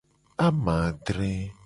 [0.45, 1.31] Amangdre.